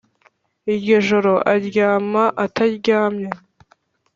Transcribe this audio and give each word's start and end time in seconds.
iryo 0.73 0.97
joro 1.07 1.33
aryama 1.53 2.23
ataryamye, 2.45 3.29